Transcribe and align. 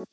Hey, 0.00 0.08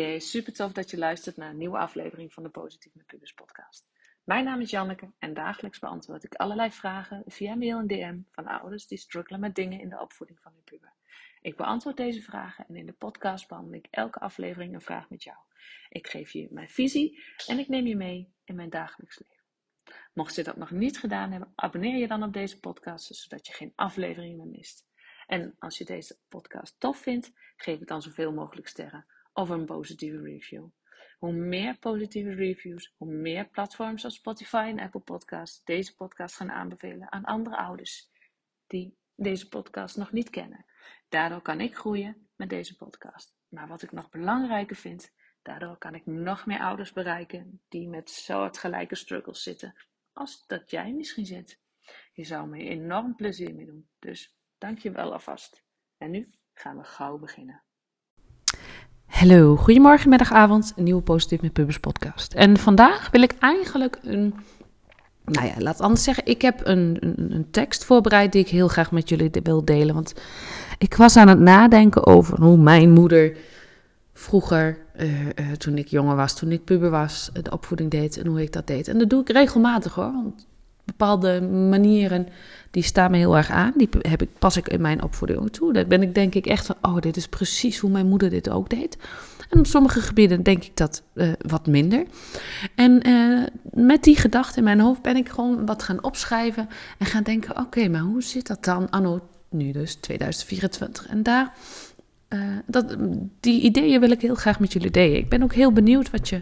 hey, 0.00 0.18
super 0.18 0.52
tof 0.52 0.72
dat 0.72 0.90
je 0.90 0.98
luistert 0.98 1.36
naar 1.36 1.50
een 1.50 1.56
nieuwe 1.56 1.78
aflevering 1.78 2.32
van 2.32 2.42
de 2.42 2.48
Positief 2.48 2.94
met 2.94 3.06
Pubers 3.06 3.32
podcast. 3.32 3.88
Mijn 4.24 4.44
naam 4.44 4.60
is 4.60 4.70
Janneke 4.70 5.10
en 5.18 5.34
dagelijks 5.34 5.78
beantwoord 5.78 6.24
ik 6.24 6.34
allerlei 6.34 6.70
vragen 6.70 7.22
via 7.26 7.54
mail 7.54 7.78
en 7.78 7.86
DM 7.86 8.18
van 8.30 8.46
ouders 8.46 8.86
die 8.86 8.98
struggelen 8.98 9.40
met 9.40 9.54
dingen 9.54 9.80
in 9.80 9.88
de 9.88 10.00
opvoeding 10.00 10.40
van 10.40 10.52
hun 10.52 10.64
puber. 10.64 10.92
Ik 11.40 11.56
beantwoord 11.56 11.96
deze 11.96 12.22
vragen 12.22 12.66
en 12.68 12.76
in 12.76 12.86
de 12.86 12.92
podcast 12.92 13.48
behandel 13.48 13.74
ik 13.74 13.86
elke 13.90 14.18
aflevering 14.18 14.74
een 14.74 14.80
vraag 14.80 15.10
met 15.10 15.22
jou. 15.22 15.38
Ik 15.88 16.06
geef 16.06 16.30
je 16.30 16.48
mijn 16.50 16.68
visie 16.68 17.22
en 17.46 17.58
ik 17.58 17.68
neem 17.68 17.86
je 17.86 17.96
mee 17.96 18.32
in 18.44 18.54
mijn 18.54 18.70
dagelijks 18.70 19.18
leven. 19.18 19.37
Mocht 20.18 20.34
je 20.34 20.42
dat 20.42 20.56
nog 20.56 20.70
niet 20.70 20.98
gedaan 20.98 21.30
hebben, 21.30 21.52
abonneer 21.54 21.96
je 21.96 22.08
dan 22.08 22.22
op 22.22 22.32
deze 22.32 22.60
podcast, 22.60 23.14
zodat 23.14 23.46
je 23.46 23.52
geen 23.52 23.72
aflevering 23.74 24.36
meer 24.36 24.46
mist. 24.46 24.86
En 25.26 25.56
als 25.58 25.78
je 25.78 25.84
deze 25.84 26.18
podcast 26.28 26.80
tof 26.80 26.98
vindt, 26.98 27.32
geef 27.56 27.78
het 27.78 27.88
dan 27.88 28.02
zoveel 28.02 28.32
mogelijk 28.32 28.68
sterren 28.68 29.06
of 29.32 29.48
een 29.48 29.64
positieve 29.64 30.20
review. 30.20 30.66
Hoe 31.18 31.32
meer 31.32 31.78
positieve 31.78 32.34
reviews, 32.34 32.94
hoe 32.96 33.12
meer 33.12 33.48
platforms 33.48 34.04
als 34.04 34.14
Spotify 34.14 34.66
en 34.68 34.80
Apple 34.80 35.00
Podcasts 35.00 35.64
deze 35.64 35.94
podcast 35.94 36.36
gaan 36.36 36.50
aanbevelen 36.50 37.12
aan 37.12 37.24
andere 37.24 37.56
ouders 37.56 38.10
die 38.66 38.96
deze 39.14 39.48
podcast 39.48 39.96
nog 39.96 40.12
niet 40.12 40.30
kennen. 40.30 40.66
Daardoor 41.08 41.42
kan 41.42 41.60
ik 41.60 41.76
groeien 41.76 42.28
met 42.36 42.50
deze 42.50 42.76
podcast. 42.76 43.36
Maar 43.48 43.68
wat 43.68 43.82
ik 43.82 43.92
nog 43.92 44.10
belangrijker 44.10 44.76
vind, 44.76 45.12
daardoor 45.42 45.76
kan 45.76 45.94
ik 45.94 46.06
nog 46.06 46.46
meer 46.46 46.60
ouders 46.60 46.92
bereiken 46.92 47.62
die 47.68 47.88
met 47.88 48.10
soortgelijke 48.10 48.94
struggles 48.94 49.42
zitten 49.42 49.74
als 50.18 50.44
dat 50.46 50.70
jij 50.70 50.92
misschien 50.92 51.26
zit. 51.26 51.58
Je 52.12 52.24
zou 52.24 52.48
me 52.48 52.58
enorm 52.58 53.14
plezier 53.14 53.54
mee 53.54 53.66
doen. 53.66 53.88
Dus 53.98 54.38
dank 54.58 54.78
je 54.78 54.90
wel 54.90 55.12
alvast. 55.12 55.62
En 55.98 56.10
nu 56.10 56.30
gaan 56.54 56.76
we 56.76 56.84
gauw 56.84 57.18
beginnen. 57.18 57.62
Hallo, 59.06 59.56
goedemorgen, 59.56 60.08
middag, 60.08 60.32
avond. 60.32 60.72
Een 60.76 60.84
nieuwe 60.84 61.02
Positief 61.02 61.40
met 61.40 61.52
Pubers 61.52 61.78
podcast. 61.78 62.34
En 62.34 62.56
vandaag 62.56 63.10
wil 63.10 63.22
ik 63.22 63.32
eigenlijk 63.38 63.98
een... 64.02 64.34
Nou 65.24 65.46
ja, 65.46 65.54
laat 65.58 65.80
anders 65.80 66.02
zeggen. 66.02 66.26
Ik 66.26 66.42
heb 66.42 66.66
een, 66.66 66.96
een, 67.00 67.32
een 67.32 67.50
tekst 67.50 67.84
voorbereid 67.84 68.32
die 68.32 68.42
ik 68.42 68.48
heel 68.48 68.68
graag 68.68 68.90
met 68.90 69.08
jullie 69.08 69.30
wil 69.42 69.64
delen. 69.64 69.94
Want 69.94 70.14
ik 70.78 70.94
was 70.94 71.16
aan 71.16 71.28
het 71.28 71.38
nadenken 71.38 72.06
over 72.06 72.40
hoe 72.40 72.56
mijn 72.56 72.90
moeder 72.90 73.36
vroeger, 74.18 74.78
uh, 75.00 75.20
uh, 75.20 75.52
toen 75.58 75.78
ik 75.78 75.88
jonger 75.88 76.16
was, 76.16 76.36
toen 76.36 76.52
ik 76.52 76.64
puber 76.64 76.90
was, 76.90 77.30
de 77.42 77.50
opvoeding 77.50 77.90
deed 77.90 78.18
en 78.18 78.26
hoe 78.26 78.42
ik 78.42 78.52
dat 78.52 78.66
deed. 78.66 78.88
En 78.88 78.98
dat 78.98 79.10
doe 79.10 79.20
ik 79.20 79.28
regelmatig 79.28 79.94
hoor. 79.94 80.12
Want 80.12 80.46
bepaalde 80.84 81.40
manieren, 81.42 82.28
die 82.70 82.82
staan 82.82 83.10
me 83.10 83.16
heel 83.16 83.36
erg 83.36 83.50
aan. 83.50 83.72
Die 83.76 83.88
heb 83.98 84.22
ik, 84.22 84.28
pas 84.38 84.56
ik 84.56 84.68
in 84.68 84.80
mijn 84.80 85.02
opvoeding 85.02 85.50
toe. 85.50 85.72
Daar 85.72 85.86
ben 85.86 86.02
ik 86.02 86.14
denk 86.14 86.34
ik 86.34 86.46
echt 86.46 86.66
van, 86.66 86.76
oh, 86.82 86.98
dit 86.98 87.16
is 87.16 87.28
precies 87.28 87.78
hoe 87.78 87.90
mijn 87.90 88.06
moeder 88.06 88.30
dit 88.30 88.50
ook 88.50 88.68
deed. 88.68 88.98
En 89.50 89.58
op 89.58 89.66
sommige 89.66 90.00
gebieden 90.00 90.42
denk 90.42 90.64
ik 90.64 90.76
dat 90.76 91.02
wat 91.38 91.66
minder. 91.66 92.04
En 92.74 93.02
met 93.72 94.02
die 94.02 94.16
gedachte 94.16 94.58
in 94.58 94.64
mijn 94.64 94.80
hoofd 94.80 95.02
ben 95.02 95.16
ik 95.16 95.28
gewoon 95.28 95.66
wat 95.66 95.82
gaan 95.82 96.02
opschrijven 96.02 96.68
en 96.98 97.06
gaan 97.06 97.22
denken, 97.22 97.58
oké, 97.58 97.88
maar 97.88 98.00
hoe 98.00 98.22
zit 98.22 98.46
dat 98.46 98.64
dan 98.64 98.90
anno 98.90 99.20
nu 99.50 99.72
dus 99.72 99.94
2024? 99.94 101.06
En 101.06 101.22
daar, 101.22 101.52
uh, 102.28 102.40
dat, 102.66 102.96
die 103.40 103.62
ideeën 103.62 104.00
wil 104.00 104.10
ik 104.10 104.20
heel 104.20 104.34
graag 104.34 104.60
met 104.60 104.72
jullie 104.72 104.90
delen. 104.90 105.16
Ik 105.16 105.28
ben 105.28 105.42
ook 105.42 105.54
heel 105.54 105.72
benieuwd 105.72 106.10
wat 106.10 106.28
je 106.28 106.40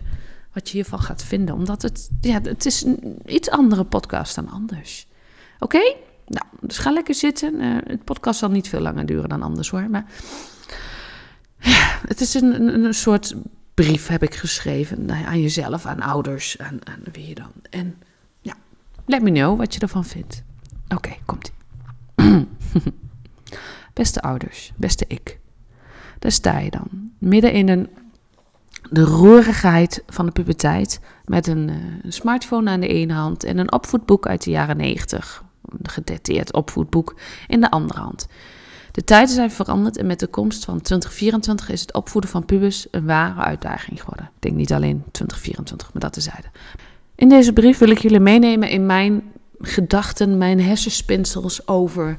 wat 0.57 0.69
je 0.69 0.75
hiervan 0.75 1.01
gaat 1.01 1.25
vinden. 1.25 1.55
Omdat 1.55 1.83
het, 1.83 2.11
ja, 2.21 2.41
het 2.43 2.67
is 2.67 2.83
een 2.83 3.19
iets 3.27 3.51
andere 3.51 3.85
podcast 3.85 4.35
dan 4.35 4.49
anders. 4.49 5.07
Oké? 5.59 5.95
Nou, 6.27 6.47
dus 6.61 6.79
ga 6.79 6.91
lekker 6.91 7.15
zitten. 7.15 7.55
Uh, 7.55 7.77
het 7.85 8.05
podcast 8.05 8.39
zal 8.39 8.51
niet 8.51 8.69
veel 8.69 8.81
langer 8.81 9.07
duren 9.07 9.29
dan 9.29 9.43
anders 9.43 9.71
hoor. 9.71 9.91
Maar 9.91 10.07
ja, 11.59 11.99
het 12.07 12.21
is 12.21 12.35
een, 12.35 12.85
een, 12.85 12.95
soort 12.95 13.35
brief 13.75 14.07
heb 14.07 14.23
ik 14.23 14.35
geschreven 14.35 15.05
nou 15.05 15.25
aan 15.25 15.41
jezelf, 15.41 15.87
aan 15.87 16.01
ouders, 16.01 16.59
aan, 16.59 16.87
aan 16.87 17.01
wie 17.13 17.29
je 17.29 17.35
dan. 17.35 17.53
En 17.71 18.03
ja, 18.41 18.55
let 19.07 19.23
me 19.23 19.31
know 19.31 19.59
wat 19.59 19.75
je 19.75 19.81
ervan 19.81 20.05
vindt. 20.05 20.43
Oké, 20.89 21.17
komt 21.25 21.53
ie. 22.17 22.49
beste 23.93 24.21
ouders, 24.21 24.73
beste 24.77 25.05
ik. 25.09 25.39
Daar 26.19 26.33
sta 26.33 26.59
je 26.59 26.71
dan, 26.71 27.11
midden 27.19 27.53
in 27.53 27.69
een 27.69 27.89
de 28.91 29.05
roerigheid 29.05 30.03
van 30.07 30.27
de 30.27 30.33
puberteit 30.33 31.01
met 31.25 31.47
een, 31.47 31.69
uh, 31.69 31.75
een, 32.03 32.13
smartphone 32.13 32.71
aan 32.71 32.81
de 32.81 32.89
ene 32.89 33.13
hand 33.13 33.45
en 33.45 33.59
een 33.59 33.73
opvoedboek 33.73 34.27
uit 34.27 34.45
de 34.45 34.51
jaren 34.51 34.77
90, 34.77 35.45
een 35.69 35.89
gedateerd 35.89 36.53
opvoedboek, 36.53 37.17
in 37.47 37.61
de 37.61 37.71
andere 37.71 38.01
hand. 38.01 38.27
De 38.93 39.05
tijden 39.05 39.35
zijn 39.35 39.51
veranderd 39.51 39.97
en 39.97 40.07
met 40.07 40.21
de 40.21 40.27
komst 40.27 40.65
van 40.65 40.81
2024 40.81 41.69
is 41.69 41.81
het 41.81 41.95
opvoeden 41.95 42.31
van 42.31 42.45
pubers 42.45 42.87
een 42.91 43.07
ware 43.07 43.41
uitdaging 43.41 44.01
geworden. 44.01 44.25
Ik 44.25 44.43
denk 44.43 44.55
niet 44.55 44.73
alleen 44.73 45.05
2024, 45.11 45.93
maar 45.93 46.03
dat 46.03 46.13
tezijde. 46.13 46.49
In 47.15 47.29
deze 47.29 47.53
brief 47.53 47.79
wil 47.79 47.91
ik 47.91 47.99
jullie 47.99 48.21
meenemen 48.21 48.69
in 48.69 48.87
mijn 48.87 49.23
gedachten, 49.61 50.39
mijn 50.39 50.61
hersenspinsels 50.61 51.69
over 51.69 52.19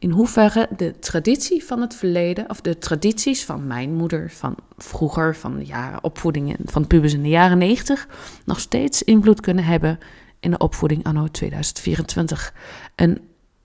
in 0.00 0.10
hoeverre 0.10 0.68
de 0.76 0.98
traditie 0.98 1.64
van 1.64 1.80
het 1.80 1.94
verleden, 1.94 2.50
of 2.50 2.60
de 2.60 2.78
tradities 2.78 3.44
van 3.44 3.66
mijn 3.66 3.94
moeder, 3.94 4.30
van 4.30 4.54
vroeger, 4.76 5.36
van 5.36 5.56
de 5.56 5.64
jaren 5.64 6.04
opvoedingen 6.04 6.56
van 6.64 6.86
pubers 6.86 7.12
in 7.12 7.22
de 7.22 7.28
jaren 7.28 7.58
90, 7.58 8.08
nog 8.44 8.60
steeds 8.60 9.02
invloed 9.02 9.40
kunnen 9.40 9.64
hebben 9.64 9.98
in 10.40 10.50
de 10.50 10.58
opvoeding 10.58 11.04
anno 11.04 11.28
2024. 11.28 12.54
En 12.94 13.18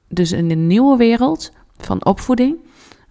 dus 0.08 0.32
in 0.32 0.52
een 0.52 0.68
nieuwe 0.68 0.98
wereld 0.98 1.52
van 1.78 2.06
opvoeding, 2.06 2.58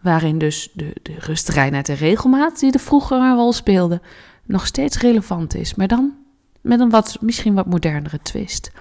waarin 0.01 0.39
dus 0.39 0.71
de, 0.73 0.97
de 1.03 1.15
rust, 1.19 1.49
reinheid 1.49 1.89
en 1.89 1.97
regelmaat, 1.97 2.61
die 2.61 2.73
de 2.73 2.79
vroeger 2.79 3.19
een 3.19 3.37
rol 3.37 3.53
speelden, 3.53 4.03
nog 4.45 4.67
steeds 4.67 4.99
relevant 4.99 5.55
is. 5.55 5.75
Maar 5.75 5.89
dan 5.89 6.15
met 6.61 6.81
een 6.81 6.91
wat, 6.91 7.17
misschien 7.21 7.55
wat 7.55 7.67
modernere 7.67 8.19
twist. 8.23 8.73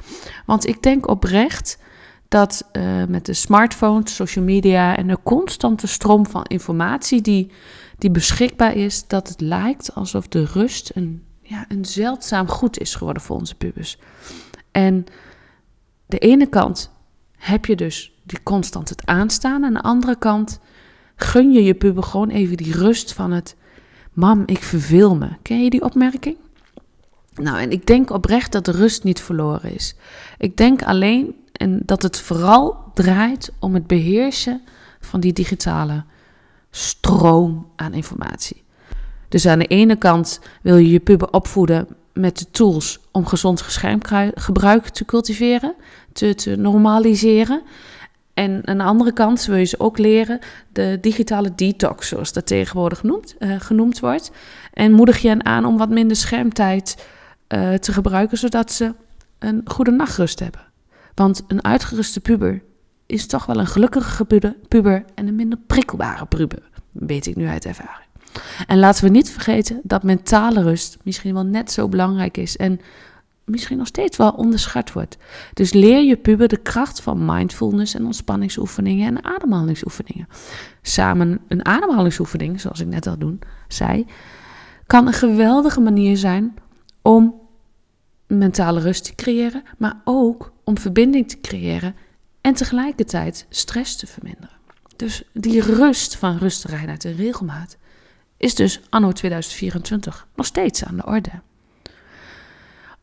Want 0.46 0.68
ik 0.68 0.82
denk 0.82 1.08
oprecht 1.08 1.78
dat 2.34 2.70
uh, 2.72 3.04
met 3.08 3.26
de 3.26 3.34
smartphones, 3.34 4.16
social 4.16 4.46
media 4.46 4.96
en 4.98 5.08
de 5.08 5.18
constante 5.24 5.88
stroom 5.88 6.26
van 6.26 6.44
informatie 6.44 7.22
die, 7.22 7.52
die 7.98 8.12
beschikbaar 8.12 8.76
is, 8.76 9.08
dat 9.08 9.28
het 9.28 9.42
lijkt 9.42 9.96
alsof 9.96 10.28
de 10.28 10.46
rust 10.46 10.92
een, 10.96 11.24
ja, 11.42 11.66
een 11.68 11.86
zeldzaam 11.86 12.48
goed 12.48 12.80
is 12.80 12.96
geworden 12.96 13.22
voor 13.22 13.36
onze 13.36 13.56
pubers. 13.56 13.98
En 14.72 15.06
de 16.06 16.18
ene 16.18 16.46
kant 16.46 16.92
heb 17.38 17.66
je 17.66 17.76
dus 17.76 18.12
die 18.24 18.44
constant 18.44 18.90
het 18.90 19.06
aanstaan, 19.06 19.64
aan 19.64 19.74
de 19.74 19.82
andere 19.82 20.18
kant 20.18 20.60
gun 21.16 21.52
je 21.52 21.64
je 21.64 21.74
puber 21.74 22.04
gewoon 22.04 22.30
even 22.30 22.58
die 22.58 22.74
rust 22.74 23.14
van 23.14 23.32
het, 23.32 23.56
mam, 24.14 24.44
ik 24.46 24.64
verveel 24.64 25.16
me. 25.16 25.30
Ken 25.42 25.64
je 25.64 25.70
die 25.70 25.84
opmerking? 25.84 26.38
Nou, 27.36 27.60
en 27.60 27.72
ik 27.72 27.88
denk 27.88 28.10
oprecht 28.10 28.52
dat 28.52 28.66
de 28.66 28.72
rust 28.72 29.04
niet 29.04 29.22
verloren 29.22 29.74
is. 29.74 29.96
Ik 30.38 30.58
denk 30.58 30.84
alleen 30.84 31.36
en 31.52 31.82
dat 31.86 32.02
het 32.02 32.20
vooral 32.20 32.78
draait 32.94 33.52
om 33.60 33.74
het 33.74 33.88
beheersen 33.88 34.62
van 35.00 35.20
die 35.20 35.34
digitale 35.34 36.04
stroom 36.70 37.68
aan 37.76 37.94
informatie. 37.94 38.64
Dus 39.30 39.48
aan 39.48 39.60
de 39.60 39.68
ene 39.68 39.96
kant 39.96 40.40
wil 40.62 40.78
je 40.78 40.90
je 40.90 41.00
puber 41.00 41.32
opvoeden 41.32 41.88
met 42.14 42.38
de 42.38 42.52
tools 42.52 43.00
om 43.12 43.26
gezond 43.26 43.64
schermgebruik 43.68 44.88
te 44.88 45.06
cultiveren, 45.06 45.76
te, 46.12 46.56
normaliseren. 46.58 47.62
En 48.34 48.68
aan 48.68 48.78
de 48.78 48.84
andere 48.84 49.14
kant 49.14 49.46
wil 49.46 49.56
je 49.56 49.66
ze 49.66 49.80
ook 49.80 49.98
leren 49.98 50.40
de 50.72 50.98
digitale 51.02 51.56
detox, 51.56 52.08
zoals 52.08 52.34
dat 52.34 52.46
tegenwoordig 52.46 53.04
uh, 53.04 53.20
genoemd 53.60 54.00
wordt. 54.00 54.32
En 54.74 54.92
moedig 54.92 55.22
je 55.22 55.28
hen 55.28 55.46
aan 55.46 55.66
om 55.66 55.78
wat 55.78 55.90
minder 55.90 56.18
schermtijd 56.18 57.08
uh, 57.54 57.74
te 57.74 57.94
gebruiken, 57.94 58.38
zodat 58.38 58.72
ze 58.72 58.94
een 59.40 59.62
goede 59.66 59.92
nachtrust 59.92 60.40
hebben. 60.40 60.62
Want 61.14 61.44
een 61.48 61.64
uitgeruste 61.64 62.20
puber 62.20 62.64
is 63.06 63.28
toch 63.28 63.46
wel 63.46 63.60
een 63.60 63.68
gelukkige 63.68 64.26
puber 64.68 65.06
en 65.16 65.28
een 65.28 65.36
minder 65.36 65.60
prikkelbare 65.68 66.26
puber, 66.26 66.70
weet 66.92 67.26
ik 67.26 67.36
nu 67.36 67.48
uit 67.48 67.66
ervaring. 67.66 68.08
En 68.68 68.80
laten 68.80 69.04
we 69.04 69.10
niet 69.10 69.30
vergeten 69.30 69.80
dat 69.84 70.04
mentale 70.04 70.62
rust 70.62 70.98
misschien 71.04 71.34
wel 71.34 71.46
net 71.46 71.72
zo 71.72 71.90
belangrijk 71.90 72.38
is 72.38 72.58
en 72.58 72.80
misschien 73.46 73.78
nog 73.78 73.88
steeds 73.88 74.18
wel 74.18 74.32
onderschat 74.32 74.92
wordt. 74.92 75.18
Dus 75.54 75.74
leer 75.74 76.04
je 76.04 76.18
puber 76.18 76.48
de 76.48 76.58
kracht 76.58 77.02
van 77.02 77.26
mindfulness 77.26 77.94
en 77.94 78.06
ontspanningsoefeningen 78.06 79.08
en 79.08 79.24
ademhalingsoefeningen. 79.24 80.28
Samen 80.82 81.40
een 81.48 81.66
ademhalingsoefening, 81.66 82.62
zoals 82.62 82.80
ik 82.80 82.88
net 82.88 83.08
al 83.08 83.18
doen, 83.18 83.40
zei, 83.68 84.06
kan 84.88 85.08
een 85.08 85.14
geweldige 85.14 85.80
manier 85.80 86.18
zijn 86.18 86.54
om 87.02 87.42
mentale 88.38 88.80
rust 88.80 89.04
te 89.04 89.16
creëren, 89.16 89.64
maar 89.78 90.02
ook 90.04 90.54
om 90.64 90.78
verbinding 90.78 91.30
te 91.30 91.40
creëren 91.42 91.96
en 92.42 92.54
tegelijkertijd 92.54 93.46
stress 93.50 93.96
te 93.96 94.08
verminderen. 94.08 94.58
Dus 94.96 95.24
die 95.34 95.62
rust 95.62 96.16
van 96.16 96.38
rust, 96.38 96.64
reinheid 96.64 97.06
en 97.06 97.16
regelmaat 97.16 97.78
is 98.38 98.56
dus 98.56 98.82
anno 98.90 99.12
2024 99.12 100.28
nog 100.36 100.46
steeds 100.46 100.86
aan 100.86 100.96
de 100.96 101.06
orde. 101.06 101.30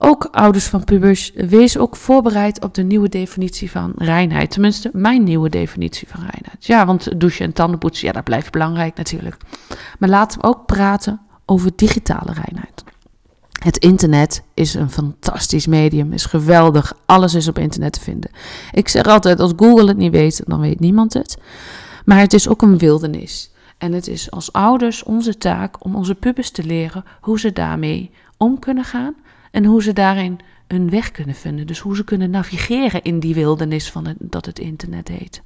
Ook 0.03 0.25
ouders 0.25 0.67
van 0.67 0.85
pubers, 0.85 1.33
wees 1.35 1.79
ook 1.79 1.97
voorbereid 1.97 2.63
op 2.63 2.75
de 2.75 2.83
nieuwe 2.83 3.09
definitie 3.09 3.71
van 3.71 3.93
reinheid. 3.97 4.51
Tenminste, 4.51 4.91
mijn 4.93 5.25
nieuwe 5.25 5.49
definitie 5.49 6.09
van 6.09 6.21
reinheid. 6.21 6.67
Ja, 6.67 6.87
want 6.87 7.21
douchen 7.21 7.45
en 7.45 7.53
tandenpoetsen, 7.53 8.07
ja, 8.07 8.13
dat 8.13 8.25
blijft 8.25 8.53
belangrijk 8.53 8.97
natuurlijk. 8.97 9.37
Maar 9.99 10.09
laten 10.09 10.41
we 10.41 10.47
ook 10.47 10.67
praten 10.67 11.21
over 11.47 11.71
digitale 11.77 12.33
reinheid. 12.33 12.85
Het 13.61 13.77
internet 13.77 14.43
is 14.55 14.75
een 14.75 14.91
fantastisch 14.91 15.67
medium, 15.67 16.13
is 16.13 16.25
geweldig. 16.25 16.93
Alles 17.07 17.35
is 17.35 17.49
op 17.49 17.59
internet 17.59 17.93
te 17.93 18.01
vinden. 18.01 18.31
Ik 18.73 18.89
zeg 18.89 19.03
altijd, 19.03 19.41
als 19.41 19.53
Google 19.57 19.89
het 19.89 19.97
niet 19.97 20.13
weet, 20.13 20.43
dan 20.47 20.61
weet 20.61 20.81
niemand 20.81 21.13
het. 21.13 21.39
Maar 22.05 22.19
het 22.19 22.33
is 22.33 22.49
ook 22.49 22.63
een 22.63 22.79
wildernis. 22.79 23.51
En 23.79 23.93
het 23.93 24.07
is 24.07 24.31
als 24.31 24.53
ouders 24.53 25.03
onze 25.03 25.39
taak 25.39 25.85
om 25.85 25.97
onze 25.97 26.15
pubers 26.15 26.51
te 26.51 26.65
leren 26.65 27.05
hoe 27.21 27.39
ze 27.39 27.53
daarmee 27.53 28.11
om 28.37 28.59
kunnen 28.59 28.85
gaan 28.85 29.15
en 29.51 29.65
hoe 29.65 29.83
ze 29.83 29.93
daarin 29.93 30.39
hun 30.69 30.91
weg 30.91 31.11
kunnen 31.11 31.35
vinden. 31.35 31.67
Dus 31.67 31.79
hoe 31.79 31.97
ze 31.97 32.05
kunnen 32.05 32.31
navigeren 32.31 33.03
in 33.03 33.21
die 33.21 33.35
wildernis 33.35 33.91
van 33.91 34.15
dat 34.19 34.47
het 34.47 34.59
internet 34.59 35.09
heet. 35.09 35.43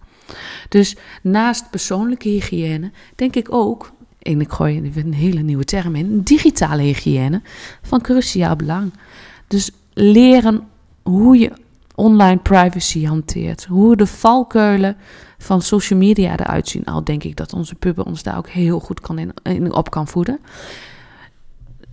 Dus 0.69 0.97
naast 1.23 1.71
persoonlijke 1.71 2.29
hygiëne 2.29 2.91
denk 3.15 3.37
ik 3.37 3.53
ook, 3.53 3.93
en 4.25 4.41
ik 4.41 4.53
gooi 4.53 4.93
een 4.95 5.15
hele 5.15 5.41
nieuwe 5.41 5.65
term 5.65 5.95
in, 5.95 6.21
digitale 6.21 6.83
hygiëne 6.83 7.43
van 7.83 8.01
cruciaal 8.01 8.57
belang. 8.57 8.93
Dus 9.49 9.71
leren 9.93 10.69
hoe 11.03 11.39
je 11.39 11.53
online 11.95 12.39
privacy 12.39 13.05
hanteert, 13.05 13.65
hoe 13.65 13.97
de 13.97 14.07
valkuilen 14.07 14.97
van 15.39 15.63
social 15.63 15.99
media 15.99 16.39
eruit 16.39 16.69
zien. 16.69 16.85
Al 16.85 17.05
denk 17.05 17.25
ik 17.25 17.37
dat 17.37 17.53
onze 17.53 17.75
puber 17.75 18.05
ons 18.05 18.23
daar 18.23 18.37
ook 18.37 18.49
heel 18.49 18.81
goed 18.81 19.01
kan 19.01 19.19
in, 19.43 19.73
op 19.73 19.91
kan 19.91 20.09
voeden. 20.09 20.39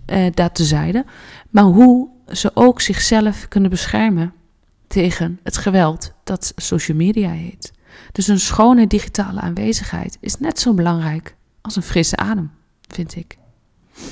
Uh, 0.06 0.26
dat 0.34 0.54
tezijde. 0.54 1.04
Maar 1.50 1.64
hoe 1.64 2.08
ze 2.28 2.50
ook 2.54 2.80
zichzelf 2.80 3.48
kunnen 3.48 3.70
beschermen 3.70 4.32
tegen 4.86 5.40
het 5.42 5.56
geweld 5.56 6.12
dat 6.24 6.52
social 6.56 6.96
media 6.96 7.30
heet. 7.30 7.72
Dus 8.12 8.28
een 8.28 8.40
schone 8.40 8.86
digitale 8.86 9.40
aanwezigheid 9.40 10.18
is 10.20 10.38
net 10.38 10.58
zo 10.58 10.74
belangrijk 10.74 11.36
als 11.62 11.76
een 11.76 11.82
frisse 11.82 12.16
adem, 12.16 12.50
vind 12.88 13.16
ik. 13.16 13.38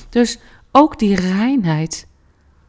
Dus 0.08 0.38
ook 0.70 0.98
die 0.98 1.14
reinheid 1.14 2.06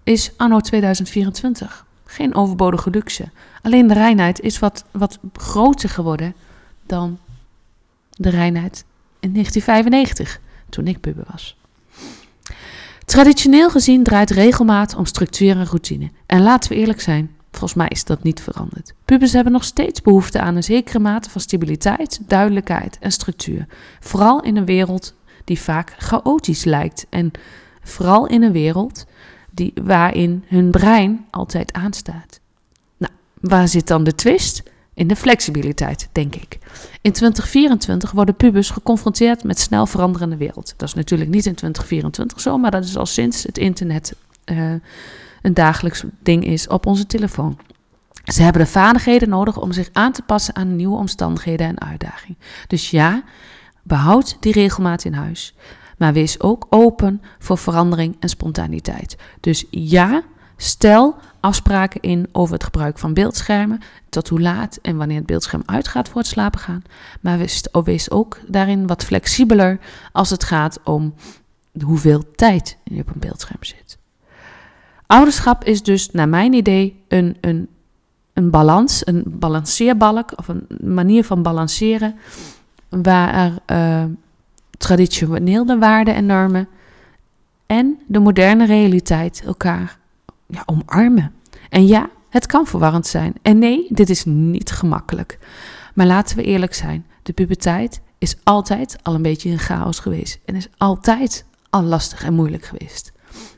is 0.03 0.31
anno 0.37 0.59
2024 0.59 1.85
geen 2.11 2.35
overbodige 2.35 2.89
luxe. 2.89 3.29
Alleen 3.61 3.87
de 3.87 3.93
reinheid 3.93 4.39
is 4.39 4.59
wat, 4.59 4.85
wat 4.91 5.19
groter 5.33 5.89
geworden 5.89 6.35
dan 6.85 7.19
de 8.09 8.29
reinheid 8.29 8.85
in 9.19 9.33
1995, 9.33 10.39
toen 10.69 10.87
ik 10.87 10.99
puber 10.99 11.23
was. 11.31 11.57
Traditioneel 13.05 13.69
gezien 13.69 14.03
draait 14.03 14.29
regelmaat 14.29 14.95
om 14.95 15.05
structuur 15.05 15.57
en 15.57 15.65
routine. 15.65 16.11
En 16.25 16.41
laten 16.41 16.69
we 16.71 16.77
eerlijk 16.77 17.01
zijn, 17.01 17.35
volgens 17.51 17.74
mij 17.74 17.88
is 17.88 18.03
dat 18.03 18.24
niet 18.24 18.42
veranderd. 18.42 18.94
Pubers 19.06 19.33
hebben 19.33 19.53
nog 19.53 19.63
steeds 19.63 20.01
behoefte 20.01 20.39
aan 20.39 20.56
een 20.56 20.63
zekere 20.63 21.00
mate 21.00 21.30
van 21.30 21.42
stabiliteit, 21.42 22.19
duidelijkheid 22.27 22.98
en 23.00 23.12
structuur. 23.12 23.65
Vooral 24.00 24.42
in 24.42 24.57
een 24.57 24.65
wereld 24.65 25.13
die 25.44 25.59
vaak 25.59 25.95
chaotisch 25.98 26.63
lijkt. 26.63 27.06
En 27.09 27.31
vooral 27.83 28.27
in 28.27 28.44
een 28.44 28.51
wereld 28.51 29.06
die, 29.51 29.74
waarin 29.83 30.44
hun 30.48 30.71
brein 30.71 31.25
altijd 31.30 31.74
aanstaat. 31.74 32.39
Nou, 32.98 33.13
waar 33.39 33.68
zit 33.68 33.88
dan 33.88 34.03
de 34.03 34.15
twist? 34.15 34.63
In 34.94 35.07
de 35.07 35.15
flexibiliteit, 35.15 36.09
denk 36.12 36.36
ik. 36.36 36.57
In 37.01 37.12
2024 37.12 38.12
worden 38.12 38.36
pubers 38.36 38.69
geconfronteerd 38.69 39.44
met 39.44 39.59
snel 39.59 39.86
veranderende 39.86 40.38
wereld. 40.38 40.74
Dat 40.77 40.88
is 40.88 40.94
natuurlijk 40.94 41.30
niet 41.30 41.45
in 41.45 41.56
2024 41.56 42.39
zo, 42.39 42.57
maar 42.57 42.71
dat 42.71 42.83
is 42.83 42.98
al 42.98 43.06
sinds 43.06 43.44
het 43.44 43.57
internet 43.57 44.15
uh, 44.45 44.74
een 45.41 45.53
dagelijks 45.53 46.03
ding 46.23 46.45
is 46.45 46.67
op 46.67 46.85
onze 46.85 47.05
telefoon. 47.05 47.57
Ze 48.23 48.43
hebben 48.43 48.61
de 48.61 48.67
vaardigheden 48.67 49.29
nodig 49.29 49.57
om 49.57 49.71
zich 49.71 49.89
aan 49.93 50.11
te 50.11 50.21
passen 50.21 50.55
aan 50.55 50.75
nieuwe 50.75 50.97
omstandigheden 50.97 51.67
en 51.67 51.81
uitdagingen. 51.81 52.38
Dus 52.67 52.89
ja, 52.89 53.23
behoud 53.83 54.38
die 54.39 54.53
regelmaat 54.53 55.05
in 55.05 55.13
huis. 55.13 55.55
Maar 55.97 56.13
wees 56.13 56.39
ook 56.39 56.67
open 56.69 57.21
voor 57.39 57.57
verandering 57.57 58.15
en 58.19 58.29
spontaniteit. 58.29 59.17
Dus 59.39 59.65
ja, 59.69 60.23
stel 60.57 61.15
afspraken 61.39 62.01
in 62.01 62.27
over 62.31 62.53
het 62.53 62.63
gebruik 62.63 62.97
van 62.97 63.13
beeldschermen, 63.13 63.79
tot 64.09 64.29
hoe 64.29 64.41
laat 64.41 64.79
en 64.81 64.97
wanneer 64.97 65.17
het 65.17 65.25
beeldscherm 65.25 65.63
uitgaat 65.65 66.09
voor 66.09 66.17
het 66.21 66.29
slapen 66.29 66.59
gaan. 66.59 66.81
Maar 67.21 67.38
wees, 67.83 68.11
ook 68.11 68.39
daarin 68.47 68.88
wat 68.88 69.03
flexibeler 69.03 69.79
als 70.11 70.29
het 70.29 70.43
gaat 70.43 70.79
om 70.83 71.13
hoeveel 71.83 72.31
tijd 72.35 72.77
je 72.83 73.01
op 73.01 73.09
een 73.13 73.19
beeldscherm 73.19 73.63
zit. 73.63 73.97
Ouderschap 75.11 75.63
is 75.63 75.83
dus, 75.83 76.11
naar 76.11 76.29
mijn 76.29 76.53
idee, 76.53 77.03
een, 77.07 77.37
een, 77.41 77.67
een 78.33 78.49
balans, 78.49 79.07
een 79.07 79.23
balanceerbalk 79.27 80.31
of 80.35 80.47
een 80.47 80.67
manier 80.83 81.23
van 81.23 81.41
balanceren 81.41 82.15
waar 82.89 83.53
uh, 83.71 84.03
traditioneel 84.77 85.65
de 85.65 85.77
waarden 85.77 86.13
en 86.13 86.25
normen 86.25 86.67
en 87.65 87.99
de 88.07 88.19
moderne 88.19 88.65
realiteit 88.65 89.43
elkaar 89.45 89.97
ja, 90.47 90.63
omarmen. 90.65 91.33
En 91.69 91.87
ja, 91.87 92.09
het 92.29 92.45
kan 92.45 92.67
verwarrend 92.67 93.07
zijn. 93.07 93.33
En 93.41 93.59
nee, 93.59 93.85
dit 93.89 94.09
is 94.09 94.25
niet 94.25 94.71
gemakkelijk. 94.71 95.39
Maar 95.93 96.05
laten 96.05 96.37
we 96.37 96.43
eerlijk 96.43 96.73
zijn: 96.73 97.05
de 97.23 97.33
puberteit 97.33 98.01
is 98.17 98.35
altijd 98.43 98.97
al 99.03 99.15
een 99.15 99.21
beetje 99.21 99.49
een 99.49 99.59
chaos 99.59 99.99
geweest. 99.99 100.39
En 100.45 100.55
is 100.55 100.69
altijd 100.77 101.45
al 101.69 101.83
lastig 101.83 102.23
en 102.23 102.33
moeilijk 102.33 102.65
geweest. 102.65 103.11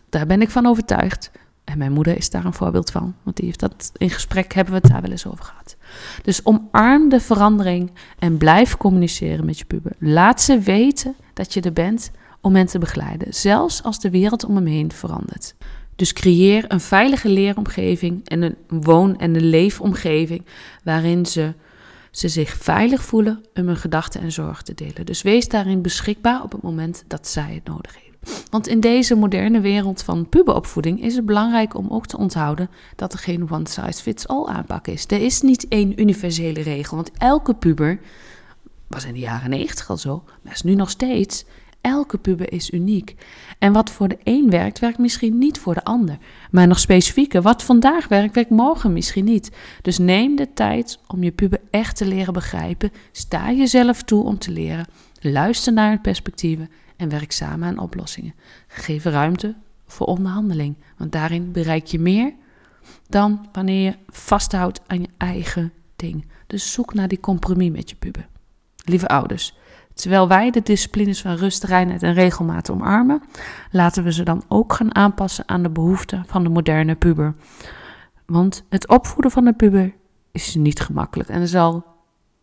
Daar 0.09 0.25
ben 0.25 0.41
ik 0.41 0.49
van 0.49 0.65
overtuigd. 0.65 1.31
En 1.63 1.77
mijn 1.77 1.92
moeder 1.92 2.18
is 2.18 2.30
daar 2.30 2.45
een 2.45 2.54
voorbeeld 2.54 2.92
van. 2.92 3.15
Want 3.24 3.36
die 3.36 3.45
heeft 3.45 3.60
dat 3.60 3.92
in 3.98 4.10
gesprek 4.10 4.54
hebben 4.54 4.74
we 4.74 4.80
het 4.80 4.92
daar 4.92 5.01
wel 5.01 5.12
eens 5.12 5.27
over 5.27 5.45
gehad. 5.45 5.75
Dus 6.24 6.45
omarm 6.45 7.10
de 7.10 7.19
verandering 7.19 7.92
en 8.19 8.38
blijf 8.38 8.77
communiceren 8.77 9.45
met 9.45 9.57
je 9.57 9.65
puber. 9.65 9.92
Laat 10.00 10.42
ze 10.42 10.60
weten 10.60 11.15
dat 11.33 11.54
je 11.54 11.62
er 11.62 11.74
bent 11.74 12.12
om 12.42 12.56
hen 12.56 12.65
te 12.65 12.80
begeleiden. 12.80 13.33
Zelfs 13.33 13.83
als 13.83 14.00
de 14.00 14.10
wereld 14.10 14.45
om 14.45 14.56
hem 14.56 14.65
heen 14.65 14.92
verandert. 14.92 15.56
Dus 15.95 16.13
creëer 16.13 16.65
een 16.68 16.80
veilige 16.80 17.30
leeromgeving 17.30 18.27
en 18.27 18.42
een 18.42 18.56
woon- 18.68 19.18
en 19.18 19.36
een 19.36 19.45
leefomgeving 19.45 20.45
waarin 20.83 21.25
ze, 21.25 21.54
ze 22.12 22.27
zich 22.27 22.57
veilig 22.57 23.04
voelen 23.04 23.44
om 23.54 23.68
hun 23.68 23.77
gedachten 23.77 24.21
en 24.21 24.31
zorgen 24.31 24.63
te 24.63 24.74
delen. 24.74 25.06
Dus 25.06 25.21
wees 25.21 25.48
daarin 25.48 25.81
beschikbaar 25.81 26.44
op 26.44 26.51
het 26.51 26.62
moment 26.62 27.04
dat 27.07 27.27
zij 27.27 27.54
het 27.54 27.66
nodig 27.66 27.94
hebben. 27.94 28.12
Want 28.53 28.67
in 28.67 28.79
deze 28.79 29.15
moderne 29.15 29.59
wereld 29.59 30.03
van 30.03 30.29
puberopvoeding 30.29 31.01
is 31.01 31.15
het 31.15 31.25
belangrijk 31.25 31.75
om 31.75 31.88
ook 31.89 32.05
te 32.05 32.17
onthouden 32.17 32.69
dat 32.95 33.13
er 33.13 33.19
geen 33.19 33.51
one 33.51 33.67
size 33.69 34.01
fits 34.01 34.27
all 34.27 34.45
aanpak 34.45 34.88
is. 34.88 35.05
Er 35.07 35.21
is 35.21 35.41
niet 35.41 35.67
één 35.67 36.01
universele 36.01 36.61
regel, 36.61 36.95
want 36.95 37.11
elke 37.18 37.54
puber 37.54 37.99
was 38.87 39.06
in 39.06 39.13
de 39.13 39.19
jaren 39.19 39.49
90 39.49 39.89
al 39.89 39.97
zo, 39.97 40.23
maar 40.42 40.54
is 40.54 40.61
nu 40.61 40.75
nog 40.75 40.89
steeds 40.89 41.45
Elke 41.81 42.18
puber 42.18 42.51
is 42.54 42.71
uniek. 42.71 43.16
En 43.59 43.73
wat 43.73 43.89
voor 43.89 44.07
de 44.07 44.18
een 44.23 44.49
werkt, 44.49 44.80
werkt 44.80 44.97
misschien 44.97 45.37
niet 45.37 45.59
voor 45.59 45.73
de 45.73 45.83
ander. 45.83 46.18
Maar 46.51 46.68
nog 46.68 46.80
specifieker, 46.80 47.42
wat 47.42 47.63
vandaag 47.63 48.07
werkt, 48.07 48.35
werkt 48.35 48.49
morgen 48.49 48.94
misschien 48.94 49.25
niet. 49.25 49.51
Dus 49.81 49.97
neem 49.97 50.35
de 50.35 50.54
tijd 50.54 50.99
om 51.07 51.23
je 51.23 51.31
puber 51.31 51.59
echt 51.69 51.95
te 51.95 52.06
leren 52.06 52.33
begrijpen. 52.33 52.92
Sta 53.11 53.51
jezelf 53.51 54.01
toe 54.01 54.23
om 54.23 54.37
te 54.37 54.51
leren. 54.51 54.87
Luister 55.19 55.73
naar 55.73 55.89
hun 55.89 56.01
perspectieven 56.01 56.69
en 57.04 57.10
werk 57.10 57.31
samen 57.31 57.68
aan 57.68 57.78
oplossingen. 57.78 58.33
Geef 58.68 59.04
ruimte 59.04 59.56
voor 59.88 60.07
onderhandeling, 60.07 60.76
want 60.98 61.12
daarin 61.12 61.52
bereik 61.52 61.86
je 61.86 62.00
meer 62.00 62.33
dan 63.10 63.48
wanneer 63.52 63.83
je 63.83 63.98
vasthoudt 64.07 64.81
aan 64.88 65.02
je 65.02 65.10
eigen 65.18 65.74
ding. 65.95 66.26
Dus 66.48 66.72
zoek 66.72 66.94
naar 66.94 67.07
die 67.07 67.19
compromis 67.19 67.72
met 67.72 67.90
je 67.90 67.95
puber. 67.95 68.28
Lieve 68.86 69.07
ouders, 69.07 69.54
Terwijl 69.94 70.28
wij 70.28 70.52
de 70.52 70.62
disciplines 70.62 71.22
van 71.22 71.36
rust, 71.36 71.64
reinheid 71.64 72.04
en 72.04 72.14
regelmaat 72.14 72.69
omarmen, 72.69 73.22
laten 73.72 74.04
we 74.04 74.14
ze 74.14 74.24
dan 74.24 74.44
ook 74.48 74.74
gaan 74.74 74.95
aanpassen 74.95 75.48
aan 75.48 75.64
de 75.64 75.69
behoeften 75.69 76.24
van 76.28 76.44
de 76.44 76.50
moderne 76.50 76.95
puber. 76.95 77.36
Want 78.26 78.64
het 78.69 78.88
opvoeden 78.88 79.31
van 79.31 79.45
de 79.45 79.54
puber 79.54 79.94
is 80.31 80.56
niet 80.56 80.80
gemakkelijk 80.80 81.30
en 81.30 81.48
zal 81.48 81.86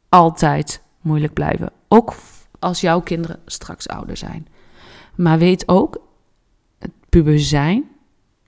altijd 0.08 0.82
moeilijk 1.00 1.32
blijven. 1.32 1.72
Ook 1.88 2.14
als 2.60 2.80
jouw 2.80 3.00
kinderen 3.00 3.40
straks 3.46 3.88
ouder 3.88 4.16
zijn. 4.16 4.46
Maar 5.14 5.38
weet 5.38 5.68
ook, 5.68 6.02
het 6.78 6.92
puber 7.08 7.40
zijn 7.40 7.84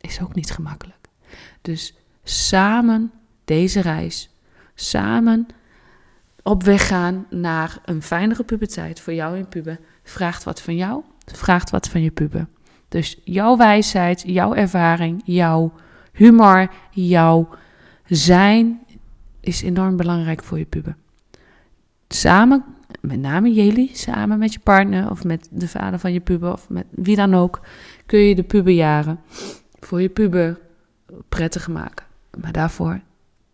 is 0.00 0.20
ook 0.20 0.34
niet 0.34 0.50
gemakkelijk. 0.50 1.08
Dus 1.60 1.94
samen 2.22 3.12
deze 3.44 3.80
reis, 3.80 4.30
samen 4.74 5.46
op 6.42 6.62
weg 6.62 6.86
gaan 6.86 7.26
naar 7.30 7.78
een 7.84 8.02
fijnere 8.02 8.44
puberteit 8.44 9.00
voor 9.00 9.12
jou 9.12 9.38
en 9.38 9.48
puber, 9.48 9.78
vraagt 10.02 10.44
wat 10.44 10.62
van 10.62 10.76
jou, 10.76 11.02
vraagt 11.24 11.70
wat 11.70 11.88
van 11.88 12.02
je 12.02 12.10
puber. 12.10 12.46
Dus 12.88 13.20
jouw 13.24 13.56
wijsheid, 13.56 14.22
jouw 14.26 14.54
ervaring, 14.54 15.22
jouw 15.24 15.72
humor, 16.12 16.70
jouw 16.90 17.48
zijn 18.06 18.80
is 19.40 19.62
enorm 19.62 19.96
belangrijk 19.96 20.44
voor 20.44 20.58
je 20.58 20.64
puber. 20.64 20.96
Samen, 22.14 22.64
met 23.00 23.20
name 23.20 23.52
jullie, 23.52 23.90
samen 23.92 24.38
met 24.38 24.52
je 24.52 24.58
partner 24.58 25.10
of 25.10 25.24
met 25.24 25.48
de 25.50 25.68
vader 25.68 25.98
van 25.98 26.12
je 26.12 26.20
puber 26.20 26.52
of 26.52 26.68
met 26.68 26.86
wie 26.90 27.16
dan 27.16 27.34
ook, 27.34 27.60
kun 28.06 28.18
je 28.18 28.34
de 28.34 28.42
puberjaren 28.42 29.20
voor 29.80 30.02
je 30.02 30.08
puber 30.08 30.60
prettig 31.28 31.68
maken. 31.68 32.06
Maar 32.40 32.52
daarvoor 32.52 33.00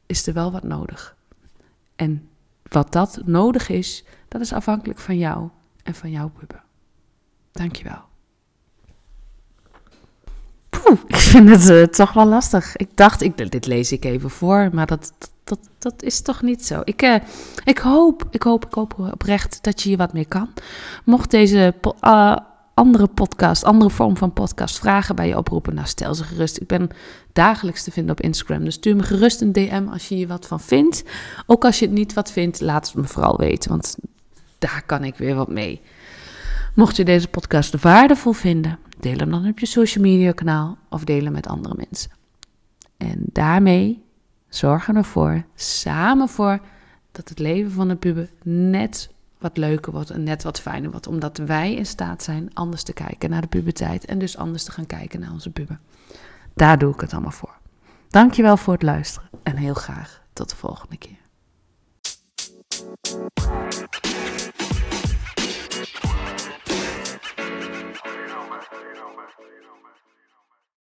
is 0.06 0.26
er 0.26 0.34
wel 0.34 0.52
wat 0.52 0.62
nodig. 0.62 1.16
En 1.96 2.28
wat 2.62 2.92
dat 2.92 3.20
nodig 3.24 3.68
is, 3.68 4.04
dat 4.28 4.40
is 4.40 4.52
afhankelijk 4.52 4.98
van 4.98 5.18
jou 5.18 5.48
en 5.82 5.94
van 5.94 6.10
jouw 6.10 6.30
puber. 6.38 6.62
Dankjewel. 7.52 8.02
Poeh, 10.68 10.98
ik 11.06 11.16
vind 11.16 11.48
het 11.48 11.68
uh, 11.68 11.82
toch 11.82 12.12
wel 12.12 12.26
lastig. 12.26 12.76
Ik 12.76 12.90
dacht, 12.94 13.22
ik, 13.22 13.50
dit 13.50 13.66
lees 13.66 13.92
ik 13.92 14.04
even 14.04 14.30
voor, 14.30 14.70
maar 14.72 14.86
dat, 14.86 15.32
dat, 15.48 15.58
dat 15.78 16.02
is 16.02 16.20
toch 16.20 16.42
niet 16.42 16.66
zo. 16.66 16.80
Ik, 16.84 17.02
uh, 17.02 17.16
ik, 17.64 17.78
hoop, 17.78 18.26
ik 18.30 18.42
hoop, 18.42 18.66
ik 18.66 18.74
hoop 18.74 18.98
oprecht 18.98 19.58
dat 19.62 19.82
je 19.82 19.88
hier 19.88 19.98
wat 19.98 20.12
mee 20.12 20.24
kan. 20.24 20.48
Mocht 21.04 21.30
deze 21.30 21.74
uh, 22.00 22.36
andere 22.74 23.06
podcast, 23.06 23.64
andere 23.64 23.90
vorm 23.90 24.16
van 24.16 24.32
podcast 24.32 24.78
vragen 24.78 25.16
bij 25.16 25.28
je 25.28 25.36
oproepen, 25.36 25.74
nou 25.74 25.86
stel 25.86 26.14
ze 26.14 26.24
gerust. 26.24 26.60
Ik 26.60 26.66
ben 26.66 26.90
dagelijks 27.32 27.84
te 27.84 27.90
vinden 27.90 28.12
op 28.12 28.20
Instagram, 28.20 28.64
dus 28.64 28.74
stuur 28.74 28.96
me 28.96 29.02
gerust 29.02 29.40
een 29.40 29.52
DM 29.52 29.86
als 29.92 30.08
je 30.08 30.14
hier 30.14 30.28
wat 30.28 30.46
van 30.46 30.60
vindt. 30.60 31.04
Ook 31.46 31.64
als 31.64 31.78
je 31.78 31.84
het 31.84 31.94
niet 31.94 32.12
wat 32.12 32.32
vindt, 32.32 32.60
laat 32.60 32.86
het 32.86 32.96
me 32.96 33.04
vooral 33.04 33.36
weten, 33.36 33.70
want 33.70 33.96
daar 34.58 34.82
kan 34.86 35.04
ik 35.04 35.16
weer 35.16 35.34
wat 35.34 35.48
mee. 35.48 35.80
Mocht 36.74 36.96
je 36.96 37.04
deze 37.04 37.28
podcast 37.28 37.82
waardevol 37.82 38.32
vinden, 38.32 38.78
deel 39.00 39.16
hem 39.16 39.30
dan 39.30 39.48
op 39.48 39.58
je 39.58 39.66
social 39.66 40.04
media 40.04 40.32
kanaal 40.32 40.78
of 40.90 41.04
deel 41.04 41.24
hem 41.24 41.32
met 41.32 41.46
andere 41.46 41.74
mensen. 41.76 42.10
En 42.96 43.20
daarmee 43.32 44.02
zorgen 44.48 44.96
ervoor, 44.96 45.44
samen 45.54 46.28
voor, 46.28 46.60
dat 47.12 47.28
het 47.28 47.38
leven 47.38 47.70
van 47.70 47.88
de 47.88 47.96
puber 47.96 48.30
net 48.42 49.10
wat 49.38 49.56
leuker 49.56 49.92
wordt 49.92 50.10
en 50.10 50.22
net 50.22 50.42
wat 50.42 50.60
fijner 50.60 50.90
wordt. 50.90 51.06
Omdat 51.06 51.38
wij 51.38 51.74
in 51.74 51.86
staat 51.86 52.22
zijn 52.22 52.54
anders 52.54 52.82
te 52.82 52.92
kijken 52.92 53.30
naar 53.30 53.40
de 53.40 53.46
puberteit 53.46 54.04
en 54.04 54.18
dus 54.18 54.36
anders 54.36 54.64
te 54.64 54.72
gaan 54.72 54.86
kijken 54.86 55.20
naar 55.20 55.32
onze 55.32 55.50
puber. 55.50 55.78
Daar 56.54 56.78
doe 56.78 56.92
ik 56.92 57.00
het 57.00 57.12
allemaal 57.12 57.30
voor. 57.30 57.56
Dankjewel 58.08 58.56
voor 58.56 58.72
het 58.72 58.82
luisteren 58.82 59.28
en 59.42 59.56
heel 59.56 59.74
graag 59.74 60.22
tot 60.32 60.50
de 60.50 60.56
volgende 60.56 60.96
keer. 60.96 61.16